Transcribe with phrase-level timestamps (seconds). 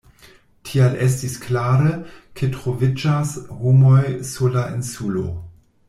[0.69, 1.91] Tial estis klare,
[2.41, 5.29] ke troviĝas homoj sur la insulo.